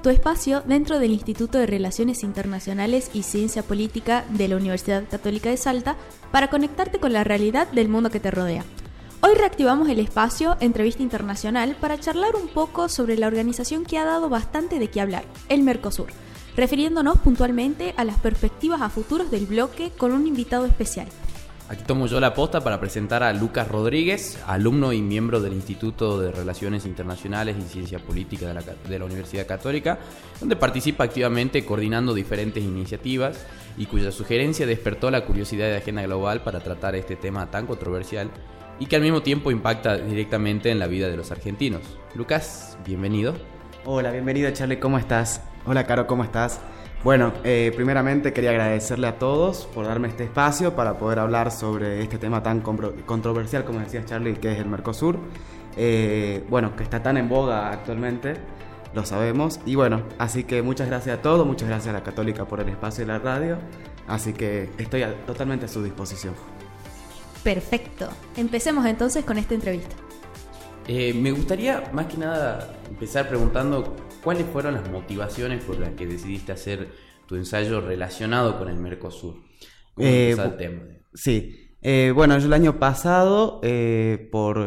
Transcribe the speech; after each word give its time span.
tu 0.00 0.08
espacio 0.08 0.62
dentro 0.62 0.98
del 0.98 1.10
Instituto 1.12 1.58
de 1.58 1.66
Relaciones 1.66 2.22
Internacionales 2.22 3.10
y 3.12 3.22
Ciencia 3.22 3.62
Política 3.62 4.24
de 4.30 4.48
la 4.48 4.56
Universidad 4.56 5.04
Católica 5.08 5.50
de 5.50 5.56
Salta 5.56 5.96
para 6.32 6.48
conectarte 6.48 6.98
con 6.98 7.12
la 7.12 7.24
realidad 7.24 7.68
del 7.68 7.88
mundo 7.88 8.10
que 8.10 8.20
te 8.20 8.30
rodea. 8.30 8.64
Hoy 9.20 9.34
reactivamos 9.34 9.88
el 9.90 10.00
espacio 10.00 10.56
Entrevista 10.60 11.02
Internacional 11.02 11.76
para 11.78 12.00
charlar 12.00 12.34
un 12.34 12.48
poco 12.48 12.88
sobre 12.88 13.18
la 13.18 13.26
organización 13.26 13.84
que 13.84 13.98
ha 13.98 14.04
dado 14.06 14.30
bastante 14.30 14.78
de 14.78 14.88
qué 14.88 15.02
hablar, 15.02 15.24
el 15.50 15.62
Mercosur, 15.62 16.08
refiriéndonos 16.56 17.18
puntualmente 17.18 17.92
a 17.98 18.04
las 18.04 18.16
perspectivas 18.18 18.80
a 18.80 18.88
futuros 18.88 19.30
del 19.30 19.44
bloque 19.44 19.92
con 19.98 20.12
un 20.12 20.26
invitado 20.26 20.64
especial. 20.64 21.08
Aquí 21.70 21.84
tomo 21.84 22.08
yo 22.08 22.18
la 22.18 22.34
posta 22.34 22.62
para 22.62 22.80
presentar 22.80 23.22
a 23.22 23.32
Lucas 23.32 23.68
Rodríguez, 23.68 24.42
alumno 24.48 24.92
y 24.92 25.00
miembro 25.02 25.40
del 25.40 25.52
Instituto 25.52 26.20
de 26.20 26.32
Relaciones 26.32 26.84
Internacionales 26.84 27.54
y 27.56 27.62
Ciencia 27.62 28.00
Política 28.00 28.48
de 28.48 28.54
la, 28.54 28.62
de 28.88 28.98
la, 28.98 29.04
Universidad 29.04 29.46
Católica, 29.46 30.00
donde 30.40 30.56
participa 30.56 31.04
activamente 31.04 31.64
coordinando 31.64 32.12
diferentes 32.12 32.64
iniciativas 32.64 33.46
y 33.78 33.86
cuya 33.86 34.10
sugerencia 34.10 34.66
despertó 34.66 35.12
la 35.12 35.24
curiosidad 35.24 35.66
de 35.66 35.76
Agenda 35.76 36.02
Global 36.02 36.42
para 36.42 36.58
tratar 36.58 36.96
este 36.96 37.14
tema 37.14 37.52
tan 37.52 37.68
controversial 37.68 38.32
y 38.80 38.86
que 38.86 38.96
al 38.96 39.02
mismo 39.02 39.22
tiempo 39.22 39.52
impacta 39.52 39.96
directamente 39.96 40.72
en 40.72 40.80
la 40.80 40.88
vida 40.88 41.08
de 41.08 41.16
los 41.16 41.30
argentinos. 41.30 41.82
Lucas, 42.16 42.78
bienvenido. 42.84 43.36
Hola, 43.84 44.10
bienvenido 44.10 44.50
Charlie, 44.50 44.80
¿cómo 44.80 44.98
estás? 44.98 45.42
Hola 45.66 45.86
Caro, 45.86 46.08
¿cómo 46.08 46.24
estás? 46.24 46.60
Bueno, 47.02 47.32
eh, 47.44 47.72
primeramente 47.74 48.34
quería 48.34 48.50
agradecerle 48.50 49.06
a 49.06 49.18
todos 49.18 49.64
por 49.74 49.86
darme 49.86 50.08
este 50.08 50.24
espacio 50.24 50.76
para 50.76 50.98
poder 50.98 51.18
hablar 51.18 51.50
sobre 51.50 52.02
este 52.02 52.18
tema 52.18 52.42
tan 52.42 52.60
controversial, 52.60 53.64
como 53.64 53.80
decía 53.80 54.04
Charlie, 54.04 54.34
que 54.34 54.52
es 54.52 54.58
el 54.58 54.66
Mercosur. 54.66 55.18
Eh, 55.76 56.44
bueno, 56.50 56.76
que 56.76 56.82
está 56.82 57.02
tan 57.02 57.16
en 57.16 57.28
boga 57.30 57.72
actualmente, 57.72 58.34
lo 58.92 59.06
sabemos. 59.06 59.60
Y 59.64 59.76
bueno, 59.76 60.02
así 60.18 60.44
que 60.44 60.60
muchas 60.60 60.88
gracias 60.88 61.18
a 61.18 61.22
todos, 61.22 61.46
muchas 61.46 61.68
gracias 61.68 61.88
a 61.94 61.98
la 61.98 62.04
Católica 62.04 62.44
por 62.44 62.60
el 62.60 62.68
espacio 62.68 63.04
y 63.04 63.06
la 63.06 63.18
radio. 63.18 63.56
Así 64.06 64.34
que 64.34 64.68
estoy 64.76 65.02
totalmente 65.26 65.64
a 65.64 65.68
su 65.68 65.82
disposición. 65.82 66.34
Perfecto. 67.42 68.10
Empecemos 68.36 68.84
entonces 68.84 69.24
con 69.24 69.38
esta 69.38 69.54
entrevista. 69.54 69.96
Eh, 70.92 71.14
me 71.14 71.30
gustaría 71.30 71.88
más 71.92 72.06
que 72.06 72.16
nada 72.16 72.68
empezar 72.88 73.28
preguntando 73.28 73.94
cuáles 74.24 74.44
fueron 74.46 74.74
las 74.74 74.90
motivaciones 74.90 75.62
por 75.62 75.78
las 75.78 75.90
que 75.90 76.04
decidiste 76.04 76.50
hacer 76.50 76.88
tu 77.26 77.36
ensayo 77.36 77.80
relacionado 77.80 78.58
con 78.58 78.68
el 78.68 78.74
Mercosur. 78.74 79.36
¿Cómo 79.94 80.08
eh, 80.08 80.32
el 80.32 80.56
tema? 80.56 80.82
Sí, 81.14 81.76
eh, 81.80 82.10
bueno, 82.12 82.36
yo 82.40 82.46
el 82.46 82.52
año 82.54 82.80
pasado, 82.80 83.60
por 84.32 84.66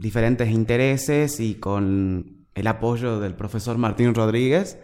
diferentes 0.00 0.50
intereses 0.50 1.38
y 1.38 1.54
con 1.54 2.46
el 2.52 2.66
apoyo 2.66 3.20
del 3.20 3.36
profesor 3.36 3.78
Martín 3.78 4.12
Rodríguez, 4.12 4.76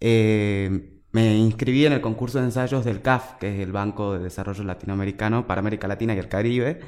me 0.00 1.36
inscribí 1.36 1.84
en 1.84 1.94
el 1.94 2.00
concurso 2.00 2.38
de 2.38 2.44
ensayos 2.44 2.84
del 2.84 3.02
CAF, 3.02 3.38
que 3.40 3.56
es 3.56 3.60
el 3.60 3.72
Banco 3.72 4.12
de 4.12 4.20
Desarrollo 4.20 4.62
Latinoamericano 4.62 5.48
para 5.48 5.58
América 5.58 5.88
Latina 5.88 6.14
y 6.14 6.18
el 6.18 6.28
Caribe, 6.28 6.78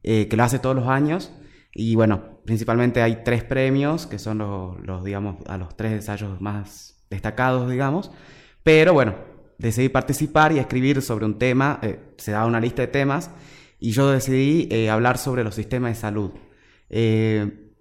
que 0.00 0.36
lo 0.36 0.44
hace 0.44 0.60
todos 0.60 0.76
los 0.76 0.86
años. 0.86 1.32
Y 1.74 1.96
bueno, 1.96 2.38
principalmente 2.44 3.02
hay 3.02 3.22
tres 3.24 3.42
premios, 3.42 4.06
que 4.06 4.18
son 4.18 4.38
los, 4.38 5.04
digamos, 5.04 5.36
a 5.46 5.58
los 5.58 5.76
tres 5.76 5.92
ensayos 5.92 6.40
más 6.40 7.04
destacados, 7.10 7.68
digamos. 7.70 8.12
Pero 8.62 8.92
bueno, 8.92 9.16
decidí 9.58 9.88
participar 9.88 10.52
y 10.52 10.58
escribir 10.58 11.02
sobre 11.02 11.24
un 11.24 11.38
tema, 11.38 11.80
eh, 11.82 11.98
se 12.16 12.32
da 12.32 12.46
una 12.46 12.60
lista 12.60 12.82
de 12.82 12.88
temas, 12.88 13.30
y 13.80 13.90
yo 13.90 14.10
decidí 14.10 14.68
eh, 14.70 14.88
hablar 14.88 15.18
sobre 15.18 15.42
los 15.42 15.54
sistemas 15.56 15.90
de 15.90 16.00
salud. 16.00 16.30
Eh, 16.90 17.72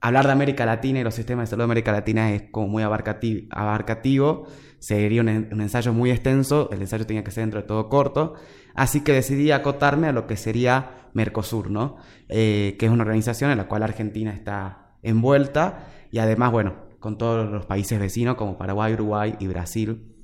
hablar 0.00 0.26
de 0.26 0.32
América 0.32 0.66
Latina 0.66 1.00
y 1.00 1.04
los 1.04 1.14
sistemas 1.14 1.48
de 1.48 1.50
salud 1.50 1.62
de 1.62 1.66
América 1.66 1.92
Latina 1.92 2.32
es 2.32 2.42
como 2.50 2.68
muy 2.68 2.82
abarcativo, 2.82 3.46
abarcativo 3.50 4.48
sería 4.78 5.20
un, 5.20 5.28
un, 5.28 5.60
ensayo 5.60 5.92
muy 5.92 6.10
extenso, 6.10 6.68
el 6.72 6.80
ensayo 6.80 7.06
tenía 7.06 7.24
que 7.24 7.30
ser 7.30 7.42
dentro 7.42 7.60
de 7.60 7.66
todo 7.66 7.88
corto, 7.88 8.34
así 8.74 9.02
que 9.02 9.12
decidí 9.12 9.50
acotarme 9.50 10.08
a 10.08 10.12
lo 10.12 10.26
que 10.26 10.36
sería 10.36 11.08
Mercosur, 11.14 11.70
¿no? 11.70 11.96
Eh, 12.28 12.76
que 12.78 12.86
es 12.86 12.92
una 12.92 13.02
organización 13.02 13.50
en 13.50 13.58
la 13.58 13.68
cual 13.68 13.82
Argentina 13.82 14.32
está 14.32 14.96
envuelta 15.02 15.88
y 16.10 16.18
además, 16.18 16.52
bueno, 16.52 16.88
con 17.00 17.18
todos 17.18 17.50
los 17.50 17.66
países 17.66 17.98
vecinos 17.98 18.36
como 18.36 18.58
Paraguay, 18.58 18.94
Uruguay 18.94 19.36
y 19.38 19.46
Brasil. 19.46 20.14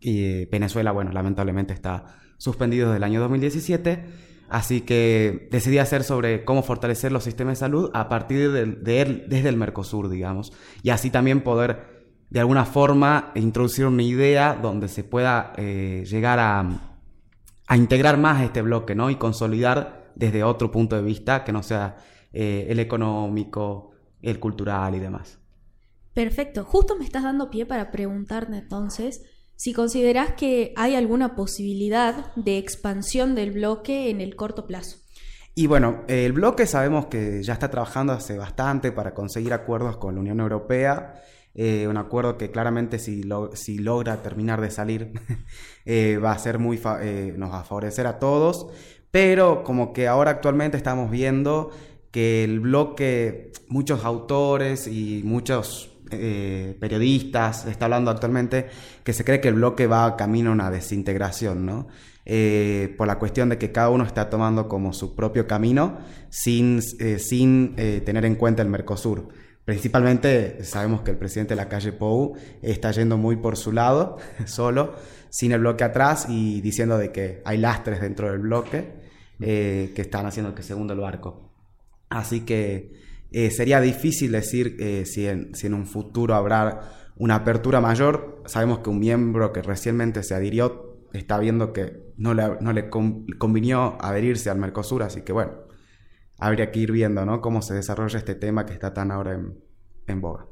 Y 0.00 0.24
eh, 0.24 0.48
Venezuela, 0.50 0.92
bueno, 0.92 1.12
lamentablemente 1.12 1.72
está 1.72 2.06
suspendido 2.38 2.88
desde 2.88 2.98
el 2.98 3.04
año 3.04 3.20
2017. 3.20 4.04
Así 4.48 4.82
que 4.82 5.48
decidí 5.50 5.78
hacer 5.78 6.04
sobre 6.04 6.44
cómo 6.44 6.62
fortalecer 6.62 7.10
los 7.10 7.24
sistemas 7.24 7.52
de 7.58 7.60
salud 7.60 7.90
a 7.94 8.08
partir 8.10 8.52
de, 8.52 8.66
desde 9.26 9.48
el 9.48 9.56
Mercosur, 9.56 10.10
digamos. 10.10 10.52
Y 10.82 10.90
así 10.90 11.08
también 11.08 11.40
poder, 11.42 11.91
de 12.32 12.40
alguna 12.40 12.64
forma, 12.64 13.30
introducir 13.34 13.84
una 13.84 14.02
idea 14.02 14.54
donde 14.54 14.88
se 14.88 15.04
pueda 15.04 15.52
eh, 15.58 16.02
llegar 16.08 16.38
a, 16.38 16.66
a, 17.66 17.76
integrar 17.76 18.16
más 18.16 18.40
este 18.40 18.62
bloque, 18.62 18.94
¿no? 18.94 19.10
Y 19.10 19.16
consolidar 19.16 20.10
desde 20.14 20.42
otro 20.42 20.70
punto 20.70 20.96
de 20.96 21.02
vista 21.02 21.44
que 21.44 21.52
no 21.52 21.62
sea 21.62 21.98
eh, 22.32 22.68
el 22.70 22.80
económico, 22.80 23.90
el 24.22 24.40
cultural 24.40 24.94
y 24.94 25.00
demás. 25.00 25.40
Perfecto. 26.14 26.64
Justo 26.64 26.96
me 26.96 27.04
estás 27.04 27.22
dando 27.22 27.50
pie 27.50 27.66
para 27.66 27.90
preguntarte 27.90 28.56
entonces 28.56 29.20
si 29.56 29.74
consideras 29.74 30.32
que 30.32 30.72
hay 30.74 30.94
alguna 30.94 31.36
posibilidad 31.36 32.34
de 32.34 32.56
expansión 32.56 33.34
del 33.34 33.50
bloque 33.50 34.08
en 34.08 34.22
el 34.22 34.36
corto 34.36 34.66
plazo. 34.66 34.96
Y 35.54 35.66
bueno, 35.66 36.04
el 36.08 36.32
bloque 36.32 36.64
sabemos 36.64 37.08
que 37.08 37.42
ya 37.42 37.52
está 37.52 37.70
trabajando 37.70 38.14
hace 38.14 38.38
bastante 38.38 38.90
para 38.90 39.12
conseguir 39.12 39.52
acuerdos 39.52 39.98
con 39.98 40.14
la 40.14 40.22
Unión 40.22 40.40
Europea. 40.40 41.22
Eh, 41.54 41.86
un 41.86 41.98
acuerdo 41.98 42.38
que 42.38 42.50
claramente 42.50 42.98
si, 42.98 43.24
si 43.52 43.78
logra 43.78 44.22
terminar 44.22 44.62
de 44.62 44.70
salir 44.70 45.12
eh, 45.84 46.16
va 46.16 46.32
a 46.32 46.38
ser 46.38 46.58
muy 46.58 46.80
nos 47.36 47.50
va 47.52 47.60
a 47.60 47.64
favorecer 47.64 48.06
a 48.06 48.18
todos 48.18 48.68
pero 49.12 49.62
como 49.62 49.92
que 49.92 50.08
ahora 50.08 50.32
actualmente 50.32 50.76
estamos 50.78 51.10
viendo 51.10 51.70
que 52.10 52.44
el 52.44 52.60
bloque, 52.60 53.52
muchos 53.68 54.04
autores 54.04 54.88
y 54.88 55.22
muchos 55.24 55.92
eh, 56.10 56.76
periodistas 56.80 57.66
está 57.66 57.84
hablando 57.84 58.10
actualmente 58.10 58.68
que 59.04 59.12
se 59.12 59.24
cree 59.24 59.40
que 59.40 59.48
el 59.48 59.54
bloque 59.54 59.86
va 59.86 60.16
camino 60.16 60.50
a 60.50 60.52
una 60.54 60.70
desintegración, 60.70 61.64
¿no? 61.64 61.88
Eh, 62.24 62.94
por 62.96 63.06
la 63.06 63.18
cuestión 63.18 63.48
de 63.48 63.58
que 63.58 63.72
cada 63.72 63.90
uno 63.90 64.04
está 64.04 64.30
tomando 64.30 64.68
como 64.68 64.92
su 64.92 65.14
propio 65.14 65.46
camino 65.46 65.98
sin, 66.30 66.80
eh, 67.00 67.18
sin 67.18 67.74
tener 67.74 68.24
en 68.24 68.36
cuenta 68.36 68.62
el 68.62 68.68
Mercosur. 68.68 69.28
Principalmente 69.64 70.64
sabemos 70.64 71.02
que 71.02 71.12
el 71.12 71.18
presidente 71.18 71.54
de 71.54 71.56
la 71.56 71.68
calle 71.68 71.92
Pou 71.92 72.36
está 72.62 72.90
yendo 72.90 73.16
muy 73.16 73.36
por 73.36 73.56
su 73.56 73.70
lado, 73.70 74.18
solo, 74.46 74.94
sin 75.30 75.52
el 75.52 75.60
bloque 75.60 75.84
atrás 75.84 76.26
y 76.28 76.60
diciendo 76.60 76.98
de 76.98 77.12
que 77.12 77.42
hay 77.44 77.58
lastres 77.58 78.00
dentro 78.00 78.30
del 78.30 78.40
bloque 78.40 78.92
eh, 79.40 79.92
que 79.94 80.02
están 80.02 80.26
haciendo 80.26 80.54
que 80.54 80.62
segundo 80.62 80.94
el 80.94 81.00
barco. 81.00 81.52
Así 82.08 82.40
que 82.40 82.92
eh, 83.30 83.50
sería 83.50 83.80
difícil 83.80 84.32
decir 84.32 84.76
eh, 84.80 85.04
si, 85.06 85.26
en, 85.26 85.54
si, 85.54 85.68
en, 85.68 85.74
un 85.74 85.86
futuro 85.86 86.34
habrá 86.34 87.12
una 87.16 87.36
apertura 87.36 87.80
mayor. 87.80 88.42
Sabemos 88.46 88.80
que 88.80 88.90
un 88.90 88.98
miembro 88.98 89.52
que 89.52 89.62
recientemente 89.62 90.22
se 90.22 90.34
adhirió 90.34 90.92
está 91.12 91.38
viendo 91.38 91.72
que 91.72 92.12
no 92.16 92.34
le, 92.34 92.60
no 92.60 92.72
le 92.72 92.88
convinió 92.88 93.96
adherirse 94.00 94.50
al 94.50 94.58
Mercosur, 94.58 95.02
así 95.02 95.22
que 95.22 95.32
bueno, 95.32 95.52
habría 96.42 96.72
que 96.72 96.80
ir 96.80 96.90
viendo 96.90 97.24
¿no? 97.24 97.40
cómo 97.40 97.62
se 97.62 97.74
desarrolla 97.74 98.18
este 98.18 98.34
tema 98.34 98.66
que 98.66 98.72
está 98.72 98.92
tan 98.92 99.12
ahora 99.12 99.34
en, 99.34 99.54
en 100.08 100.20
boga. 100.20 100.46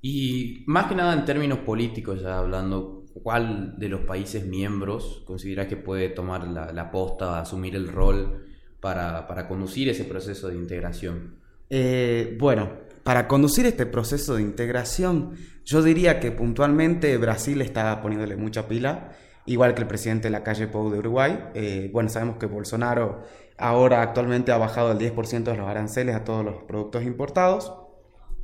Y 0.00 0.64
más 0.66 0.86
que 0.86 0.96
nada 0.96 1.14
en 1.14 1.24
términos 1.24 1.60
políticos, 1.60 2.20
ya 2.20 2.38
hablando, 2.38 3.04
¿cuál 3.22 3.78
de 3.78 3.88
los 3.88 4.00
países 4.00 4.44
miembros 4.44 5.22
considera 5.24 5.68
que 5.68 5.76
puede 5.76 6.08
tomar 6.08 6.48
la, 6.48 6.72
la 6.72 6.90
posta, 6.90 7.38
asumir 7.38 7.76
el 7.76 7.86
rol 7.86 8.44
para, 8.80 9.28
para, 9.28 9.46
conducir 9.46 9.88
ese 9.88 10.04
proceso 10.04 10.48
de 10.48 10.56
integración? 10.56 11.36
Eh, 11.70 12.36
bueno, 12.40 12.68
para 13.04 13.28
conducir 13.28 13.66
este 13.66 13.86
proceso 13.86 14.34
de 14.34 14.42
integración, 14.42 15.36
yo 15.64 15.80
diría 15.84 16.18
que 16.18 16.32
puntualmente 16.32 17.16
Brasil 17.18 17.62
está 17.62 18.02
poniéndole 18.02 18.36
mucha 18.36 18.66
pila, 18.66 19.12
igual 19.46 19.74
que 19.74 19.82
el 19.82 19.88
presidente 19.88 20.28
de 20.28 20.32
la 20.32 20.42
calle 20.42 20.68
Pou 20.68 20.90
de 20.90 20.98
Uruguay. 20.98 21.50
Eh, 21.54 21.90
bueno, 21.92 22.08
sabemos 22.08 22.36
que 22.36 22.46
Bolsonaro 22.46 23.22
ahora 23.58 24.02
actualmente 24.02 24.52
ha 24.52 24.58
bajado 24.58 24.92
el 24.92 24.98
10% 24.98 25.44
de 25.44 25.56
los 25.56 25.68
aranceles 25.68 26.14
a 26.14 26.24
todos 26.24 26.44
los 26.44 26.62
productos 26.64 27.04
importados. 27.04 27.74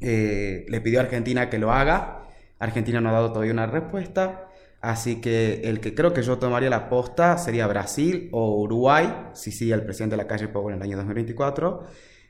Eh, 0.01 0.65
le 0.69 0.81
pidió 0.81 1.01
a 1.01 1.03
Argentina 1.03 1.51
que 1.51 1.59
lo 1.59 1.73
haga. 1.73 2.23
Argentina 2.59 3.01
no 3.01 3.11
ha 3.11 3.13
dado 3.13 3.33
todavía 3.33 3.53
una 3.53 3.67
respuesta. 3.67 4.49
Así 4.81 5.21
que 5.21 5.63
el 5.65 5.81
que 5.81 5.95
creo 5.95 6.13
que 6.13 6.23
yo 6.23 6.39
tomaría 6.39 6.71
la 6.71 6.89
posta 6.89 7.37
sería 7.37 7.67
Brasil 7.67 8.29
o 8.33 8.61
Uruguay, 8.61 9.31
si 9.33 9.51
sigue 9.51 9.75
el 9.75 9.83
presidente 9.83 10.15
de 10.15 10.23
la 10.23 10.29
calle 10.29 10.49
Pou 10.49 10.69
en 10.71 10.77
el 10.77 10.83
año 10.83 10.97
2024. 10.97 11.85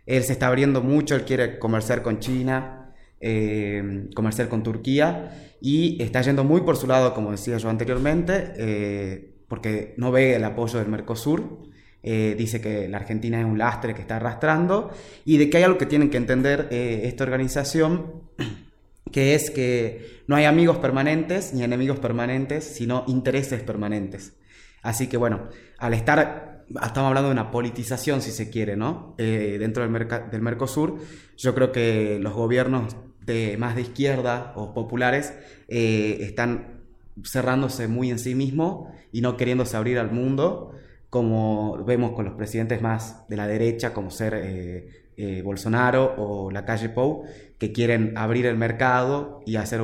Él 0.06 0.24
se 0.24 0.32
está 0.32 0.46
abriendo 0.46 0.80
mucho, 0.80 1.14
él 1.14 1.24
quiere 1.24 1.58
comerciar 1.58 2.02
con 2.02 2.20
China, 2.20 2.94
eh, 3.20 4.08
comerciar 4.14 4.48
con 4.48 4.62
Turquía 4.62 5.47
y 5.60 6.02
está 6.02 6.22
yendo 6.22 6.44
muy 6.44 6.62
por 6.62 6.76
su 6.76 6.86
lado, 6.86 7.14
como 7.14 7.30
decía 7.30 7.56
yo 7.58 7.68
anteriormente, 7.68 8.52
eh, 8.56 9.34
porque 9.48 9.94
no 9.96 10.12
ve 10.12 10.36
el 10.36 10.44
apoyo 10.44 10.78
del 10.78 10.88
Mercosur. 10.88 11.68
Eh, 12.02 12.36
dice 12.38 12.60
que 12.60 12.88
la 12.88 12.98
Argentina 12.98 13.40
es 13.40 13.44
un 13.44 13.58
lastre 13.58 13.92
que 13.92 14.02
está 14.02 14.16
arrastrando 14.16 14.90
y 15.24 15.36
de 15.36 15.50
que 15.50 15.56
hay 15.56 15.64
algo 15.64 15.78
que 15.78 15.86
tienen 15.86 16.10
que 16.10 16.16
entender 16.16 16.68
esta 16.70 17.24
organización 17.24 18.22
que 19.12 19.34
es 19.34 19.50
que 19.50 20.22
no 20.28 20.36
hay 20.36 20.44
amigos 20.44 20.78
permanentes 20.78 21.52
ni 21.54 21.64
enemigos 21.64 21.98
permanentes, 21.98 22.64
sino 22.64 23.04
intereses 23.08 23.62
permanentes. 23.62 24.34
Así 24.82 25.08
que 25.08 25.16
bueno, 25.16 25.48
al 25.78 25.94
estar, 25.94 26.64
estamos 26.68 27.08
hablando 27.08 27.28
de 27.28 27.32
una 27.32 27.50
politización, 27.50 28.22
si 28.22 28.30
se 28.30 28.50
quiere, 28.50 28.76
¿no? 28.76 29.14
Eh, 29.18 29.56
dentro 29.58 29.82
del, 29.82 30.08
del 30.30 30.42
Mercosur, 30.42 30.98
yo 31.36 31.54
creo 31.54 31.72
que 31.72 32.18
los 32.20 32.34
gobiernos 32.34 32.96
más 33.58 33.74
de 33.74 33.82
izquierda 33.82 34.52
o 34.56 34.74
populares 34.74 35.34
eh, 35.68 36.18
están 36.20 36.82
cerrándose 37.24 37.88
muy 37.88 38.10
en 38.10 38.18
sí 38.18 38.34
mismos 38.34 38.88
y 39.12 39.20
no 39.20 39.36
queriéndose 39.36 39.76
abrir 39.76 39.98
al 39.98 40.10
mundo, 40.10 40.72
como 41.10 41.84
vemos 41.84 42.12
con 42.12 42.24
los 42.24 42.34
presidentes 42.34 42.80
más 42.82 43.28
de 43.28 43.36
la 43.36 43.46
derecha, 43.46 43.92
como 43.92 44.10
ser 44.10 44.34
eh, 45.20 45.42
Bolsonaro 45.42 46.14
o 46.16 46.50
la 46.50 46.64
calle 46.64 46.90
Pou, 46.90 47.24
que 47.58 47.72
quieren 47.72 48.16
abrir 48.16 48.46
el 48.46 48.56
mercado 48.56 49.42
y, 49.44 49.56
hacer 49.56 49.80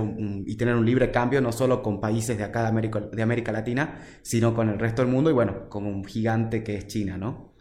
y 0.46 0.56
tener 0.56 0.76
un 0.76 0.86
libre 0.86 1.10
cambio 1.10 1.40
no 1.40 1.50
solo 1.50 1.82
con 1.82 2.00
países 2.00 2.38
de 2.38 2.44
acá 2.44 2.62
de 2.62 2.68
América, 2.68 3.00
de 3.00 3.22
América 3.22 3.50
Latina, 3.50 4.00
sino 4.22 4.54
con 4.54 4.68
el 4.68 4.78
resto 4.78 5.02
del 5.02 5.10
mundo 5.10 5.30
y 5.30 5.32
bueno, 5.32 5.68
como 5.68 5.90
un 5.90 6.04
gigante 6.04 6.62
que 6.62 6.76
es 6.76 6.86
China, 6.86 7.18
¿no? 7.18 7.52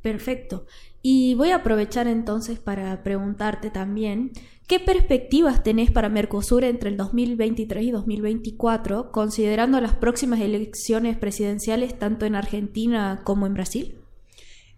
Perfecto. 0.00 0.64
Y 1.02 1.34
voy 1.34 1.50
a 1.50 1.56
aprovechar 1.56 2.06
entonces 2.06 2.58
para 2.58 3.02
preguntarte 3.02 3.70
también, 3.70 4.32
¿qué 4.66 4.80
perspectivas 4.80 5.62
tenés 5.62 5.90
para 5.90 6.10
Mercosur 6.10 6.64
entre 6.64 6.90
el 6.90 6.96
2023 6.98 7.84
y 7.84 7.90
2024, 7.90 9.10
considerando 9.10 9.80
las 9.80 9.94
próximas 9.94 10.40
elecciones 10.40 11.16
presidenciales 11.16 11.98
tanto 11.98 12.26
en 12.26 12.34
Argentina 12.34 13.22
como 13.24 13.46
en 13.46 13.54
Brasil? 13.54 13.96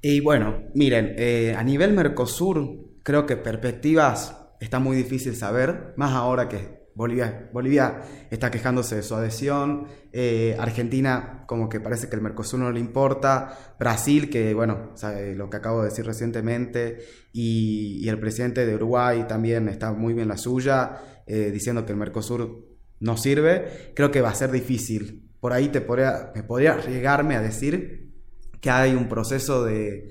Y 0.01 0.21
bueno, 0.21 0.63
miren, 0.75 1.15
eh, 1.17 1.55
a 1.57 1.63
nivel 1.65 1.93
Mercosur, 1.93 2.79
creo 3.03 3.27
que 3.27 3.37
perspectivas 3.37 4.37
está 4.61 4.79
muy 4.79 4.97
difícil 4.97 5.35
saber, 5.35 5.93
más 5.97 6.13
ahora 6.13 6.49
que 6.49 6.82
Bolivia, 6.95 7.49
Bolivia 7.53 8.03
está 8.31 8.51
quejándose 8.51 8.97
de 8.97 9.03
su 9.03 9.15
adhesión, 9.15 9.87
eh, 10.13 10.57
Argentina 10.59 11.45
como 11.47 11.69
que 11.69 11.81
parece 11.81 12.09
que 12.09 12.17
el 12.17 12.23
Mercosur 12.23 12.61
no 12.61 12.71
le 12.71 12.81
importa, 12.81 13.77
Brasil 13.79 14.29
que 14.29 14.53
bueno, 14.53 14.93
lo 15.35 15.49
que 15.49 15.57
acabo 15.57 15.83
de 15.83 15.89
decir 15.89 16.05
recientemente, 16.05 16.99
y, 17.33 18.07
el 18.09 18.19
presidente 18.19 18.67
de 18.67 18.75
Uruguay 18.75 19.25
también 19.27 19.69
está 19.69 19.93
muy 19.93 20.13
bien 20.13 20.29
la 20.29 20.37
suya, 20.37 21.23
eh, 21.27 21.51
diciendo 21.51 21.87
que 21.87 21.93
el 21.93 21.99
Mercosur 21.99 22.73
no 23.01 23.17
sirve, 23.17 23.93
creo 23.95 24.11
que 24.11 24.21
va 24.21 24.31
a 24.31 24.35
ser 24.35 24.51
difícil. 24.51 25.31
Por 25.41 25.53
ahí 25.53 25.69
te 25.69 25.81
podría, 25.81 26.31
me 26.35 26.43
podría 26.43 26.79
llegarme 26.85 27.37
a 27.37 27.41
decir 27.41 28.13
que 28.61 28.71
hay 28.71 28.95
un 28.95 29.09
proceso 29.09 29.65
de, 29.65 30.09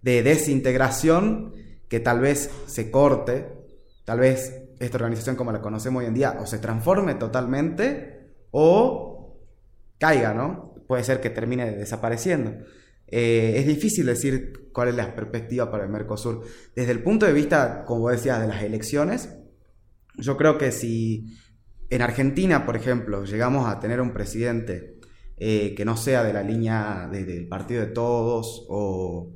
de 0.00 0.22
desintegración 0.22 1.52
que 1.88 2.00
tal 2.00 2.20
vez 2.20 2.50
se 2.66 2.90
corte, 2.90 3.48
tal 4.04 4.20
vez 4.20 4.59
esta 4.80 4.96
organización 4.96 5.36
como 5.36 5.52
la 5.52 5.60
conocemos 5.60 6.00
hoy 6.00 6.06
en 6.06 6.14
día 6.14 6.38
o 6.40 6.46
se 6.46 6.58
transforme 6.58 7.14
totalmente 7.14 8.32
o 8.50 9.38
caiga, 9.98 10.34
¿no? 10.34 10.74
Puede 10.88 11.04
ser 11.04 11.20
que 11.20 11.30
termine 11.30 11.70
desapareciendo. 11.70 12.52
Eh, 13.06 13.54
es 13.56 13.66
difícil 13.66 14.06
decir 14.06 14.70
cuál 14.72 14.88
es 14.88 14.94
la 14.94 15.14
perspectiva 15.14 15.70
para 15.70 15.84
el 15.84 15.90
Mercosur. 15.90 16.44
Desde 16.74 16.92
el 16.92 17.02
punto 17.02 17.26
de 17.26 17.32
vista, 17.32 17.84
como 17.84 18.08
decías, 18.08 18.40
de 18.40 18.48
las 18.48 18.62
elecciones, 18.62 19.36
yo 20.16 20.36
creo 20.36 20.56
que 20.56 20.72
si 20.72 21.26
en 21.90 22.02
Argentina, 22.02 22.64
por 22.64 22.76
ejemplo, 22.76 23.24
llegamos 23.24 23.68
a 23.68 23.80
tener 23.80 24.00
un 24.00 24.12
presidente 24.12 24.98
eh, 25.36 25.74
que 25.76 25.84
no 25.84 25.96
sea 25.96 26.24
de 26.24 26.32
la 26.32 26.42
línea 26.42 27.08
del 27.10 27.48
partido 27.48 27.82
de 27.82 27.88
todos 27.88 28.66
o, 28.68 29.30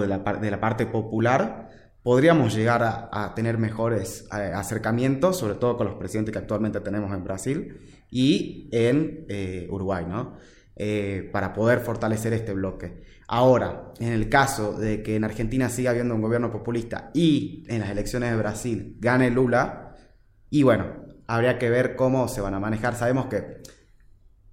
de, 0.00 0.06
la, 0.06 0.18
de 0.18 0.50
la 0.50 0.60
parte 0.60 0.86
popular, 0.86 1.69
podríamos 2.02 2.54
llegar 2.54 2.82
a, 2.82 3.34
tener 3.34 3.58
mejores 3.58 4.26
eh, 4.32 4.52
acercamientos, 4.54 5.38
sobre 5.38 5.54
todo 5.54 5.76
con 5.76 5.86
los 5.86 5.96
presidentes 5.96 6.32
que 6.32 6.38
actualmente 6.38 6.80
tenemos 6.80 7.12
en 7.12 7.24
Brasil 7.24 7.78
y 8.10 8.68
en 8.72 9.26
eh, 9.28 9.68
Uruguay, 9.70 10.06
¿no? 10.08 10.34
Eh, 10.76 11.28
para 11.30 11.52
poder 11.52 11.80
fortalecer 11.80 12.32
este 12.32 12.54
bloque. 12.54 13.02
Ahora, 13.28 13.92
en 14.00 14.12
el 14.12 14.30
caso 14.30 14.72
de 14.78 15.02
que 15.02 15.16
en 15.16 15.24
Argentina 15.24 15.68
siga 15.68 15.90
habiendo 15.90 16.14
un 16.14 16.22
gobierno 16.22 16.50
populista 16.50 17.10
y 17.12 17.64
en 17.68 17.80
las 17.80 17.90
elecciones 17.90 18.30
de 18.30 18.36
Brasil 18.38 18.96
gane 18.98 19.30
Lula, 19.30 19.94
y 20.48 20.62
bueno, 20.62 20.86
habría 21.26 21.58
que 21.58 21.68
ver 21.68 21.96
cómo 21.96 22.28
se 22.28 22.40
van 22.40 22.54
a 22.54 22.60
manejar. 22.60 22.96
Sabemos 22.96 23.26
que 23.26 23.58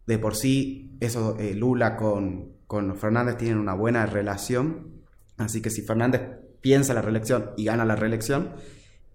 de 0.05 0.19
por 0.19 0.35
sí 0.35 0.97
eso, 0.99 1.38
Lula 1.55 1.95
con, 1.95 2.57
con 2.67 2.97
Fernández 2.97 3.38
tienen 3.38 3.57
una 3.57 3.73
buena 3.73 4.05
relación, 4.05 5.05
así 5.38 5.61
que 5.61 5.69
si 5.69 5.81
Fernández 5.81 6.21
piensa 6.62 6.94
la 6.94 7.01
reelección 7.01 7.51
y 7.57 7.65
gana 7.65 7.86
la 7.86 7.95
reelección, 7.95 8.51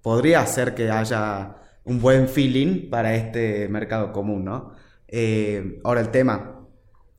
podría 0.03 0.41
hacer 0.41 0.75
que 0.75 0.91
haya 0.91 1.57
un 1.85 2.01
buen 2.01 2.29
feeling 2.29 2.91
para 2.91 3.15
este 3.15 3.69
mercado 3.69 4.13
común, 4.13 4.45
¿no? 4.45 4.73
Eh, 5.09 5.81
ahora 5.85 6.01
el 6.01 6.11
tema 6.11 6.67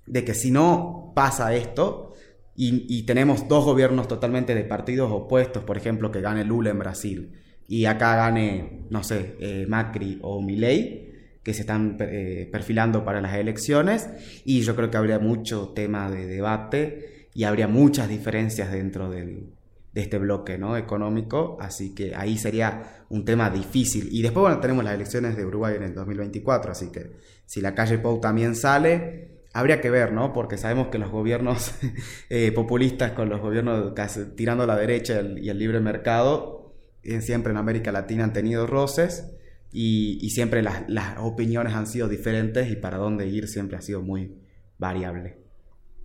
de 0.06 0.26
que 0.26 0.34
si 0.34 0.52
no 0.52 1.12
pasa 1.16 1.54
esto 1.56 2.14
y, 2.56 3.04
tenemos 3.04 3.48
dos 3.48 3.66
gobiernos 3.66 4.08
totalmente 4.08 4.54
de 4.54 4.64
partidos 4.64 5.12
opuestos, 5.12 5.64
por 5.64 5.76
ejemplo, 5.76 6.12
que 6.12 6.22
gane 6.22 6.46
Lula 6.46 6.70
en 6.70 6.80
Brasil 6.80 7.34
y 7.68 7.86
acá 7.86 8.16
gane, 8.16 8.86
no 8.90 9.04
sé, 9.04 9.36
eh, 9.40 9.66
Macri 9.68 10.20
o 10.22 10.40
Milei, 10.42 11.12
que 11.42 11.54
se 11.54 11.62
están 11.62 11.98
eh, 12.00 12.48
perfilando 12.52 13.04
para 13.04 13.22
las 13.22 13.34
elecciones 13.36 14.08
y 14.46 14.62
yo 14.62 14.76
creo 14.76 14.92
que 14.92 14.98
habría 14.98 15.18
mucho 15.18 15.70
tema 15.70 16.12
de 16.12 16.28
debate 16.28 17.28
y 17.34 17.46
habría 17.46 17.68
muchas 17.68 18.08
diferencias 18.08 18.72
dentro 18.72 19.10
del, 19.10 19.50
de 19.94 20.02
este 20.02 20.18
bloque 20.18 20.58
¿no? 20.58 20.76
económico, 20.76 21.58
así 21.60 21.94
que 21.94 22.16
ahí 22.16 22.38
sería 22.38 23.06
un 23.10 23.26
tema 23.26 23.50
difícil. 23.50 24.10
Y 24.12 24.22
después, 24.22 24.42
bueno, 24.42 24.60
tenemos 24.60 24.84
las 24.84 24.96
elecciones 24.96 25.38
de 25.38 25.46
Uruguay 25.46 25.76
en 25.76 25.84
el 25.84 25.94
2024, 25.94 26.72
así 26.72 26.92
que 26.92 27.12
si 27.46 27.62
la 27.62 27.76
calle 27.76 28.00
Pou 28.00 28.20
también 28.20 28.56
sale, 28.56 29.44
habría 29.54 29.82
que 29.82 29.92
ver, 29.92 30.12
¿no? 30.12 30.34
Porque 30.34 30.58
sabemos 30.58 30.88
que 30.88 30.98
los 30.98 31.12
gobiernos 31.12 31.76
eh, 32.30 32.52
populistas 32.52 33.12
con 33.12 33.30
los 33.30 33.40
gobiernos 33.40 33.94
tirando 34.36 34.64
a 34.64 34.68
la 34.68 34.76
derecha 34.76 35.22
y 35.22 35.50
el 35.50 35.60
libre 35.60 35.80
mercado, 35.80 36.74
eh, 37.04 37.22
siempre 37.22 37.52
en 37.52 37.58
América 37.58 37.92
Latina 37.92 38.24
han 38.24 38.34
tenido 38.34 38.66
roces 38.66 39.32
y, 39.72 40.30
siempre 40.32 40.64
las, 40.64 40.90
las 40.90 41.18
opiniones 41.20 41.74
han 41.74 41.86
sido 41.86 42.08
diferentes 42.08 42.72
y 42.72 42.76
para 42.76 42.98
dónde 42.98 43.28
ir 43.28 43.48
siempre 43.48 43.78
ha 43.78 43.82
sido 43.82 44.02
muy 44.02 44.36
variable. 44.80 45.38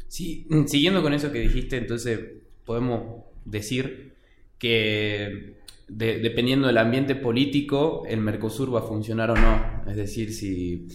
Sí, 0.09 0.47
siguiendo 0.67 1.03
con 1.03 1.13
eso 1.13 1.33
que 1.33 1.41
dijiste, 1.41 1.77
entonces 1.77 2.21
podemos 2.65 3.25
decir 3.51 4.15
que 4.59 5.55
dependiendo 5.89 6.67
del 6.67 6.79
ambiente 6.79 7.15
político, 7.15 8.05
el 8.07 8.21
Mercosur 8.21 8.75
va 8.75 8.81
a 8.81 8.83
funcionar 8.83 9.31
o 9.31 9.37
no. 9.37 9.83
Es 9.89 9.97
decir, 9.97 10.33
si 10.33 10.87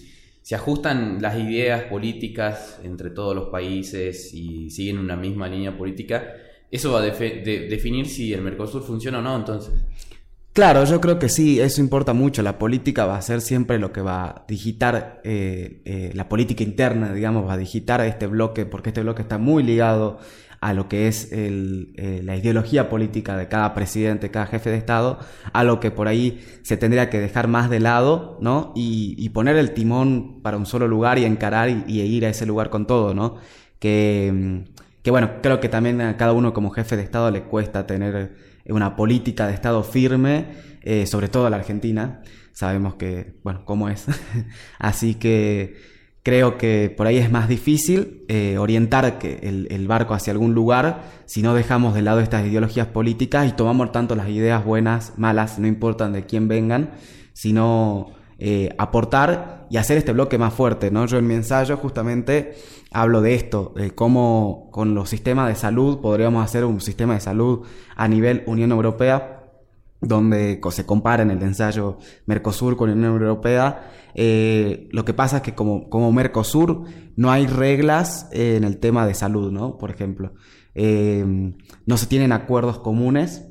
se 0.41 0.55
ajustan 0.55 1.21
las 1.21 1.37
ideas 1.39 1.83
políticas 1.83 2.79
entre 2.83 3.09
todos 3.09 3.35
los 3.35 3.47
países 3.47 4.33
y 4.33 4.69
siguen 4.69 4.99
una 4.99 5.15
misma 5.15 5.47
línea 5.47 5.77
política, 5.77 6.35
eso 6.69 6.91
va 6.91 6.99
a 6.99 7.03
definir 7.03 8.07
si 8.07 8.33
el 8.33 8.41
Mercosur 8.41 8.83
funciona 8.83 9.19
o 9.19 9.21
no, 9.21 9.35
entonces. 9.35 9.73
Claro, 10.53 10.83
yo 10.83 11.01
creo 11.01 11.17
que 11.17 11.29
sí, 11.29 11.59
eso 11.59 11.81
importa 11.81 12.13
mucho. 12.13 12.43
La 12.43 12.59
política 12.59 13.07
va 13.07 13.17
a 13.17 13.21
ser 13.23 13.41
siempre 13.41 13.79
lo 13.79 13.91
que 13.91 14.01
va 14.01 14.23
a 14.25 14.45
digitar, 14.47 15.19
eh, 15.23 15.81
eh, 15.83 16.11
la 16.13 16.29
política 16.29 16.63
interna, 16.63 17.11
digamos, 17.11 17.47
va 17.47 17.53
a 17.53 17.57
digitar 17.57 18.01
este 18.01 18.27
bloque, 18.27 18.67
porque 18.67 18.89
este 18.89 19.01
bloque 19.01 19.23
está 19.23 19.39
muy 19.39 19.63
ligado 19.63 20.19
a 20.61 20.73
lo 20.73 20.87
que 20.87 21.07
es 21.07 21.29
eh, 21.31 22.21
la 22.23 22.35
ideología 22.37 22.87
política 22.87 23.35
de 23.35 23.47
cada 23.47 23.73
presidente, 23.73 24.29
cada 24.29 24.45
jefe 24.45 24.69
de 24.69 24.77
Estado, 24.77 25.17
a 25.53 25.63
lo 25.63 25.79
que 25.79 25.89
por 25.89 26.07
ahí 26.07 26.45
se 26.61 26.77
tendría 26.77 27.09
que 27.09 27.19
dejar 27.19 27.47
más 27.47 27.71
de 27.71 27.79
lado, 27.79 28.37
¿no? 28.39 28.73
Y, 28.75 29.27
poner 29.29 29.57
el 29.57 29.71
timón 29.73 30.41
para 30.43 30.57
un 30.57 30.67
solo 30.67 30.87
lugar 30.87 31.17
y 31.17 31.25
encarar 31.25 31.69
y, 31.69 31.99
ir 31.99 32.25
a 32.27 32.29
ese 32.29 32.45
lugar 32.45 32.69
con 32.69 32.85
todo, 32.85 33.15
¿no? 33.15 33.37
Que, 33.79 34.63
que, 35.01 35.11
bueno, 35.11 35.31
creo 35.41 35.59
que 35.59 35.67
también 35.67 35.99
a 36.01 36.15
cada 36.15 36.33
uno 36.33 36.53
como 36.53 36.69
jefe 36.69 36.95
de 36.95 37.03
Estado 37.03 37.31
le 37.31 37.43
cuesta 37.43 37.87
tener 37.87 38.52
una 38.67 38.95
política 38.95 39.47
de 39.47 39.53
Estado 39.53 39.83
firme, 39.83 40.47
eh, 40.81 41.05
sobre 41.05 41.27
todo 41.27 41.49
la 41.49 41.57
Argentina. 41.57 42.21
Sabemos 42.51 42.95
que, 42.95 43.35
bueno, 43.43 43.65
cómo 43.65 43.89
es. 43.89 44.05
Así 44.79 45.15
que 45.15 45.75
creo 46.23 46.57
que 46.57 46.93
por 46.95 47.05
ahí 47.05 47.17
es 47.17 47.29
más 47.29 47.49
difícil 47.49 48.23
eh, 48.29 48.57
orientar 48.57 49.19
que 49.19 49.39
el, 49.69 49.87
barco 49.87 50.13
hacia 50.13 50.31
algún 50.31 50.53
lugar 50.53 51.03
si 51.25 51.41
no 51.41 51.53
dejamos 51.53 51.93
de 51.93 52.01
lado 52.01 52.21
estas 52.21 52.45
ideologías 52.45 52.87
políticas 52.87 53.47
y 53.47 53.51
tomamos 53.51 53.91
tanto 53.91 54.15
las 54.15 54.29
ideas 54.29 54.63
buenas, 54.63 55.13
malas, 55.17 55.59
no 55.59 55.67
importan 55.67 56.13
de 56.13 56.25
quién 56.25 56.47
vengan, 56.47 56.91
sino 57.33 58.13
eh, 58.45 58.75
aportar 58.77 59.67
y 59.69 59.77
hacer 59.77 59.97
este 59.97 60.11
bloque 60.11 60.37
más 60.37 60.53
fuerte, 60.53 60.91
¿no? 60.91 61.05
Yo 61.05 61.17
en 61.17 61.25
mi 61.25 61.33
ensayo 61.33 61.77
justamente 61.77 62.55
hablo 62.91 63.21
de 63.21 63.35
esto, 63.35 63.71
de 63.73 63.95
cómo 63.95 64.67
con 64.69 64.93
los 64.95 65.07
sistemas 65.07 65.47
de 65.47 65.55
salud 65.55 66.01
podríamos 66.01 66.43
hacer 66.43 66.65
un 66.65 66.81
sistema 66.81 67.13
de 67.13 67.21
salud 67.21 67.61
a 67.95 68.05
nivel 68.09 68.43
Unión 68.45 68.71
Europea 68.73 69.43
donde 70.01 70.59
se 70.71 70.85
compara 70.85 71.23
en 71.23 71.31
el 71.31 71.41
ensayo 71.41 71.99
Mercosur 72.25 72.75
con 72.75 72.89
la 72.89 72.95
Unión 72.97 73.13
Europea. 73.13 73.89
Eh, 74.13 74.89
lo 74.91 75.05
que 75.05 75.13
pasa 75.13 75.37
es 75.37 75.43
que 75.43 75.55
como, 75.55 75.89
como 75.89 76.11
Mercosur 76.11 76.83
no 77.15 77.31
hay 77.31 77.47
reglas 77.47 78.27
en 78.33 78.65
el 78.65 78.77
tema 78.77 79.07
de 79.07 79.13
salud, 79.13 79.53
¿no? 79.53 79.77
Por 79.77 79.89
ejemplo, 79.89 80.33
eh, 80.75 81.53
no 81.85 81.95
se 81.95 82.07
tienen 82.07 82.33
acuerdos 82.33 82.79
comunes 82.79 83.47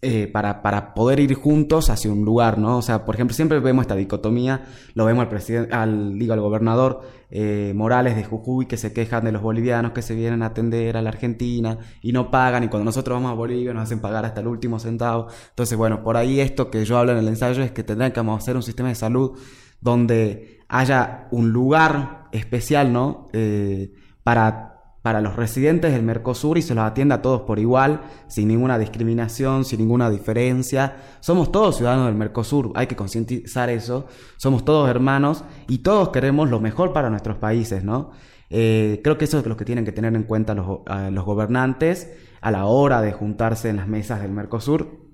eh, 0.00 0.28
para, 0.28 0.62
para, 0.62 0.94
poder 0.94 1.18
ir 1.18 1.34
juntos 1.34 1.90
hacia 1.90 2.12
un 2.12 2.24
lugar, 2.24 2.56
¿no? 2.58 2.78
O 2.78 2.82
sea, 2.82 3.04
por 3.04 3.16
ejemplo, 3.16 3.34
siempre 3.34 3.58
vemos 3.58 3.82
esta 3.82 3.96
dicotomía, 3.96 4.64
lo 4.94 5.04
vemos 5.04 5.22
al 5.22 5.28
presidente, 5.28 5.74
al, 5.74 6.16
digo, 6.16 6.34
al 6.34 6.40
gobernador 6.40 7.00
eh, 7.32 7.72
Morales 7.74 8.14
de 8.14 8.22
Jujuy 8.22 8.66
que 8.66 8.76
se 8.76 8.92
quejan 8.92 9.24
de 9.24 9.32
los 9.32 9.42
bolivianos 9.42 9.90
que 9.90 10.02
se 10.02 10.14
vienen 10.14 10.44
a 10.44 10.46
atender 10.46 10.96
a 10.96 11.02
la 11.02 11.08
Argentina 11.08 11.78
y 12.00 12.12
no 12.12 12.30
pagan, 12.30 12.62
y 12.62 12.68
cuando 12.68 12.84
nosotros 12.84 13.16
vamos 13.16 13.32
a 13.32 13.34
Bolivia 13.34 13.74
nos 13.74 13.82
hacen 13.82 13.98
pagar 14.00 14.24
hasta 14.24 14.40
el 14.40 14.46
último 14.46 14.78
centavo. 14.78 15.26
Entonces, 15.50 15.76
bueno, 15.76 16.04
por 16.04 16.16
ahí 16.16 16.38
esto 16.38 16.70
que 16.70 16.84
yo 16.84 16.96
hablo 16.96 17.10
en 17.10 17.18
el 17.18 17.26
ensayo 17.26 17.60
es 17.64 17.72
que 17.72 17.82
tendrán 17.82 18.12
que 18.12 18.20
hacer 18.20 18.54
un 18.54 18.62
sistema 18.62 18.90
de 18.90 18.94
salud 18.94 19.36
donde 19.80 20.60
haya 20.68 21.26
un 21.32 21.50
lugar 21.50 22.28
especial, 22.30 22.92
¿no? 22.92 23.28
Eh, 23.32 23.92
para 24.22 24.77
para 25.08 25.22
los 25.22 25.36
residentes 25.36 25.90
del 25.90 26.02
Mercosur 26.02 26.58
y 26.58 26.60
se 26.60 26.74
los 26.74 26.84
atienda 26.84 27.14
a 27.14 27.22
todos 27.22 27.40
por 27.40 27.58
igual, 27.58 28.02
sin 28.26 28.46
ninguna 28.46 28.78
discriminación, 28.78 29.64
sin 29.64 29.78
ninguna 29.78 30.10
diferencia. 30.10 30.96
Somos 31.20 31.50
todos 31.50 31.78
ciudadanos 31.78 32.08
del 32.08 32.14
Mercosur, 32.14 32.72
hay 32.74 32.88
que 32.88 32.94
concientizar 32.94 33.70
eso. 33.70 34.04
Somos 34.36 34.66
todos 34.66 34.86
hermanos 34.90 35.44
y 35.66 35.78
todos 35.78 36.10
queremos 36.10 36.50
lo 36.50 36.60
mejor 36.60 36.92
para 36.92 37.08
nuestros 37.08 37.38
países, 37.38 37.84
¿no? 37.84 38.10
Eh, 38.50 39.00
creo 39.02 39.16
que 39.16 39.24
eso 39.24 39.38
es 39.38 39.46
lo 39.46 39.56
que 39.56 39.64
tienen 39.64 39.86
que 39.86 39.92
tener 39.92 40.14
en 40.14 40.24
cuenta 40.24 40.52
los, 40.52 40.80
los 41.10 41.24
gobernantes 41.24 42.12
a 42.42 42.50
la 42.50 42.66
hora 42.66 43.00
de 43.00 43.12
juntarse 43.14 43.70
en 43.70 43.76
las 43.76 43.88
mesas 43.88 44.20
del 44.20 44.32
Mercosur 44.32 45.08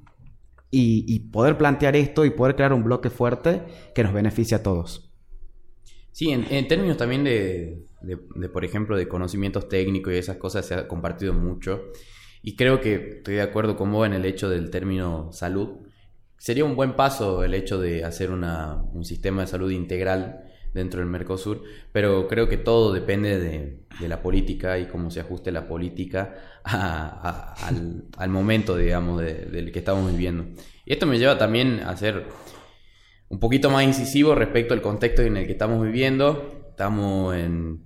y, 0.72 1.20
poder 1.30 1.56
plantear 1.56 1.94
esto 1.94 2.24
y 2.24 2.30
poder 2.30 2.56
crear 2.56 2.72
un 2.72 2.82
bloque 2.82 3.10
fuerte 3.10 3.62
que 3.94 4.02
nos 4.02 4.12
beneficie 4.12 4.56
a 4.56 4.64
todos. 4.64 5.13
Sí, 6.14 6.30
en 6.30 6.68
términos 6.68 6.96
también 6.96 7.24
de, 7.24 7.88
de, 8.04 8.48
por 8.48 8.64
ejemplo, 8.64 8.96
de 8.96 9.08
conocimientos 9.08 9.68
técnicos 9.68 10.12
y 10.12 10.16
esas 10.16 10.36
cosas 10.36 10.64
se 10.64 10.74
ha 10.74 10.88
compartido 10.88 11.32
mucho. 11.32 11.90
Y 12.40 12.56
creo 12.56 12.80
que 12.80 13.16
estoy 13.16 13.34
de 13.36 13.42
acuerdo 13.42 13.76
con 13.76 13.90
vos 13.90 14.06
en 14.06 14.12
el 14.12 14.24
hecho 14.24 14.48
del 14.48 14.70
término 14.70 15.32
salud. 15.32 15.86
Sería 16.36 16.64
un 16.64 16.76
buen 16.76 16.94
paso 16.94 17.42
el 17.42 17.54
hecho 17.54 17.80
de 17.80 18.04
hacer 18.04 18.30
una, 18.30 18.82
un 18.92 19.04
sistema 19.04 19.42
de 19.42 19.46
salud 19.48 19.70
integral 19.70 20.44
dentro 20.74 21.00
del 21.00 21.08
Mercosur, 21.08 21.62
pero 21.92 22.28
creo 22.28 22.48
que 22.48 22.58
todo 22.58 22.92
depende 22.92 23.38
de, 23.38 23.80
la 24.08 24.22
política 24.22 24.78
y 24.78 24.86
cómo 24.86 25.10
se 25.10 25.20
ajuste 25.20 25.52
la 25.52 25.68
política 25.68 26.34
al, 26.64 28.04
al, 28.16 28.28
momento, 28.28 28.76
digamos, 28.76 29.20
del 29.20 29.70
que 29.72 29.78
estamos 29.78 30.10
viviendo. 30.10 30.46
Y 30.84 30.92
esto 30.92 31.06
me 31.06 31.18
lleva 31.18 31.38
también 31.38 31.80
a 31.80 31.96
ser 31.96 32.26
un 33.34 33.40
poquito 33.40 33.68
más 33.68 33.82
incisivo 33.82 34.34
respecto 34.34 34.74
al 34.74 34.80
contexto 34.80 35.22
en 35.22 35.36
el 35.36 35.46
que 35.46 35.52
estamos 35.52 35.82
viviendo. 35.82 36.66
Estamos 36.70 37.34
en 37.34 37.80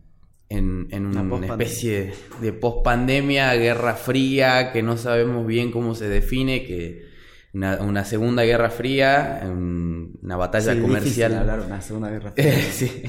en, 0.49 1.07
una 1.07 1.47
especie 1.47 2.13
de 2.41 2.53
post-pandemia, 2.53 3.55
guerra 3.55 3.95
fría, 3.95 4.73
que 4.73 4.83
no 4.83 4.97
sabemos 4.97 5.47
bien 5.47 5.71
cómo 5.71 5.95
se 5.95 6.09
define, 6.09 6.65
que 6.65 7.07
una, 7.53 8.05
segunda 8.05 8.45
guerra 8.45 8.71
fría, 8.71 9.41
una 9.45 10.37
batalla 10.37 10.81
comercial. 10.81 11.35
hablar 11.35 11.61
una 11.61 11.81
segunda 11.81 12.11
guerra 12.11 12.33
fría. 12.33 12.53
sí, 12.71 13.03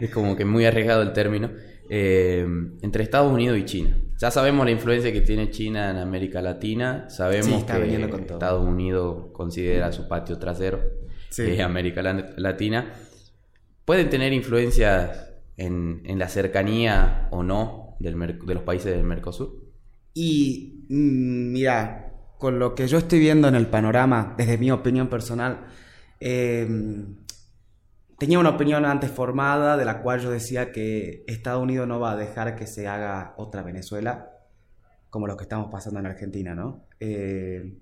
es 0.00 0.10
como 0.10 0.36
que 0.36 0.44
muy 0.44 0.64
arriesgado 0.64 1.02
el 1.02 1.12
término. 1.12 1.50
Eh, 1.90 2.46
entre 2.82 3.02
Estados 3.02 3.32
Unidos 3.32 3.56
y 3.56 3.64
China. 3.64 3.96
Ya 4.18 4.30
sabemos 4.30 4.66
la 4.66 4.72
influencia 4.72 5.10
que 5.10 5.22
tiene 5.22 5.48
China 5.48 5.90
en 5.90 5.96
América 5.96 6.42
Latina, 6.42 7.08
sabemos 7.08 7.64
que 7.64 7.94
Estados 7.94 8.66
Unidos 8.66 9.28
considera 9.32 9.90
su 9.90 10.06
patio 10.06 10.38
trasero, 10.38 10.82
que 11.34 11.62
América 11.62 12.02
Latina. 12.02 12.94
Pueden 13.84 14.10
tener 14.10 14.32
influencias 14.32 15.28
en, 15.56 16.18
la 16.18 16.28
cercanía 16.28 17.28
o 17.30 17.42
no 17.42 17.96
del 17.98 18.38
de 18.44 18.54
los 18.54 18.62
países 18.62 18.94
del 18.94 19.04
Mercosur? 19.04 19.68
Y 20.14 20.86
mm, 20.88 21.52
mira, 21.52 22.12
con 22.38 22.58
lo 22.58 22.74
que 22.74 22.86
yo 22.86 22.98
estoy 22.98 23.18
viendo 23.18 23.48
en 23.48 23.54
el 23.54 23.66
panorama, 23.66 24.34
desde 24.38 24.58
mi 24.58 24.70
opinión 24.70 25.08
personal, 25.08 25.66
em, 26.20 27.16
tenía 28.18 28.38
una 28.38 28.50
opinión 28.50 28.84
antes 28.84 29.10
formada 29.10 29.76
de 29.76 29.84
la 29.84 30.02
cual 30.02 30.20
yo 30.20 30.30
decía 30.30 30.72
que 30.72 31.24
Estados 31.26 31.62
Unidos 31.62 31.86
no 31.88 32.00
va 32.00 32.12
a 32.12 32.16
dejar 32.16 32.56
que 32.56 32.66
se 32.66 32.86
haga 32.88 33.34
otra 33.36 33.62
Venezuela 33.62 34.32
como 35.10 35.26
lo 35.26 35.36
que 35.36 35.44
estamos 35.44 35.70
pasando 35.70 36.00
en 36.00 36.06
Argentina, 36.06 36.54
¿no? 36.54 36.84
Eh, 37.00 37.78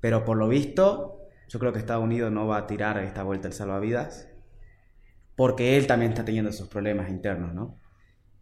pero 0.00 0.24
por 0.24 0.36
lo 0.36 0.48
visto, 0.48 1.17
yo 1.48 1.58
creo 1.58 1.72
que 1.72 1.78
Estados 1.78 2.04
Unidos 2.04 2.30
no 2.30 2.46
va 2.46 2.58
a 2.58 2.66
tirar 2.66 2.98
esta 2.98 3.22
vuelta 3.22 3.48
el 3.48 3.54
salvavidas 3.54 4.28
porque 5.38 5.76
él 5.76 5.86
también 5.86 6.12
está 6.12 6.24
teniendo 6.24 6.52
sus 6.52 6.68
problemas 6.68 7.08
internos, 7.08 7.54
¿no? 7.54 7.78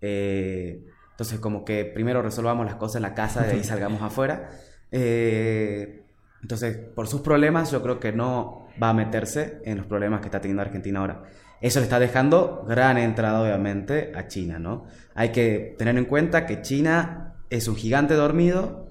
Eh, 0.00 0.82
entonces, 1.10 1.38
como 1.40 1.62
que 1.62 1.84
primero 1.84 2.22
resolvamos 2.22 2.64
las 2.64 2.76
cosas 2.76 2.96
en 2.96 3.02
la 3.02 3.14
casa 3.14 3.44
y 3.44 3.48
de 3.48 3.52
ahí 3.54 3.64
salgamos 3.64 4.00
afuera. 4.00 4.50
Eh, 4.90 6.04
entonces, 6.40 6.76
por 6.76 7.06
sus 7.06 7.20
problemas, 7.20 7.70
yo 7.70 7.82
creo 7.82 8.00
que 8.00 8.12
no 8.12 8.68
va 8.82 8.90
a 8.90 8.94
meterse 8.94 9.60
en 9.64 9.76
los 9.76 9.86
problemas 9.86 10.20
que 10.20 10.28
está 10.28 10.40
teniendo 10.40 10.62
Argentina 10.62 11.00
ahora. 11.00 11.25
Eso 11.60 11.80
le 11.80 11.84
está 11.84 11.98
dejando 11.98 12.64
gran 12.66 12.96
entrada, 12.96 13.42
obviamente, 13.42 14.12
a 14.14 14.26
China, 14.26 14.58
¿no? 14.58 14.86
Hay 15.14 15.32
que 15.32 15.75
tener 15.78 15.98
en 15.98 16.06
cuenta 16.06 16.46
que 16.46 16.62
China 16.62 17.34
es 17.50 17.68
un 17.68 17.76
gigante 17.76 18.14
dormido 18.14 18.86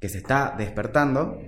que 0.00 0.08
se 0.08 0.18
está 0.18 0.54
despertando 0.58 1.40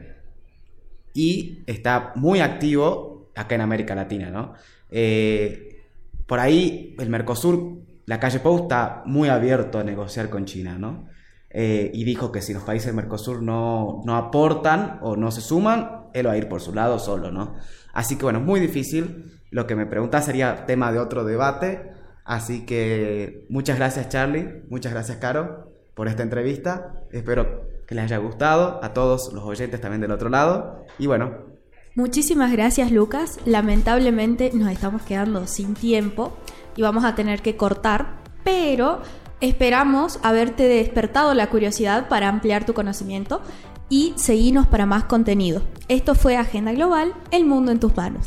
y 1.14 1.62
está 1.66 2.12
muy 2.16 2.40
activo 2.40 3.30
acá 3.34 3.54
en 3.54 3.60
América 3.60 3.94
Latina, 3.94 4.30
¿no? 4.30 4.54
Eh, 4.90 5.84
por 6.26 6.40
ahí 6.40 6.94
el 6.98 7.08
Mercosur, 7.08 7.78
la 8.06 8.20
calle 8.20 8.40
Pou 8.40 8.62
está 8.62 9.02
muy 9.06 9.28
abierto 9.28 9.78
a 9.78 9.84
negociar 9.84 10.30
con 10.30 10.44
China, 10.44 10.78
¿no? 10.78 11.08
Eh, 11.50 11.90
y 11.92 12.04
dijo 12.04 12.30
que 12.30 12.42
si 12.42 12.54
los 12.54 12.62
países 12.62 12.86
del 12.86 12.94
Mercosur 12.94 13.42
no, 13.42 14.02
no 14.04 14.16
aportan 14.16 14.98
o 15.02 15.16
no 15.16 15.30
se 15.30 15.40
suman, 15.40 16.06
él 16.14 16.26
va 16.26 16.32
a 16.32 16.36
ir 16.36 16.48
por 16.48 16.60
su 16.60 16.72
lado 16.74 16.98
solo, 16.98 17.30
¿no? 17.30 17.56
Así 17.92 18.16
que 18.16 18.24
bueno, 18.24 18.38
es 18.38 18.44
muy 18.44 18.60
difícil. 18.60 19.40
Lo 19.50 19.66
que 19.66 19.74
me 19.74 19.86
pregunta 19.86 20.22
sería 20.22 20.66
tema 20.66 20.92
de 20.92 21.00
otro 21.00 21.24
debate. 21.24 21.92
Así 22.24 22.64
que 22.64 23.46
muchas 23.48 23.76
gracias 23.78 24.08
Charlie, 24.08 24.62
muchas 24.68 24.92
gracias 24.92 25.18
Caro 25.18 25.72
por 25.94 26.06
esta 26.06 26.22
entrevista. 26.22 27.02
Espero 27.10 27.69
que 27.90 27.96
les 27.96 28.04
haya 28.04 28.18
gustado 28.18 28.78
a 28.82 28.94
todos 28.94 29.32
los 29.32 29.44
oyentes 29.44 29.80
también 29.80 30.00
del 30.00 30.12
otro 30.12 30.30
lado. 30.30 30.86
Y 30.98 31.06
bueno, 31.06 31.50
Muchísimas 31.96 32.52
gracias 32.52 32.92
Lucas. 32.92 33.40
Lamentablemente 33.44 34.52
nos 34.54 34.70
estamos 34.70 35.02
quedando 35.02 35.48
sin 35.48 35.74
tiempo 35.74 36.32
y 36.76 36.82
vamos 36.82 37.04
a 37.04 37.16
tener 37.16 37.42
que 37.42 37.56
cortar, 37.56 38.22
pero 38.44 39.02
esperamos 39.40 40.20
haberte 40.22 40.68
despertado 40.68 41.34
la 41.34 41.50
curiosidad 41.50 42.08
para 42.08 42.28
ampliar 42.28 42.64
tu 42.64 42.74
conocimiento 42.74 43.42
y 43.88 44.14
seguirnos 44.16 44.68
para 44.68 44.86
más 44.86 45.04
contenido. 45.04 45.62
Esto 45.88 46.14
fue 46.14 46.36
Agenda 46.36 46.72
Global, 46.72 47.12
el 47.32 47.44
mundo 47.44 47.72
en 47.72 47.80
tus 47.80 47.96
manos. 47.96 48.24